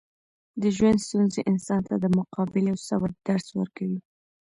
د 0.61 0.63
ژوند 0.75 0.99
ستونزې 1.07 1.41
انسان 1.51 1.81
ته 1.87 1.93
د 2.03 2.05
مقابلې 2.17 2.69
او 2.73 2.77
صبر 2.87 3.09
درس 3.27 3.47
ورکوي. 3.59 3.99